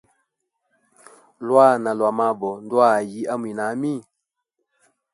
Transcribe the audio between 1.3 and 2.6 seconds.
Lwana lwa mabo